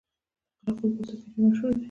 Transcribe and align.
د 0.63 0.65
قره 0.65 0.73
قل 0.79 0.91
پوستکي 0.97 1.27
ډیر 1.33 1.41
مشهور 1.49 1.71
دي 1.73 1.79